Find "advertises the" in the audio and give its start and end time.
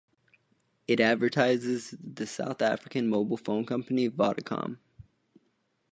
0.99-2.25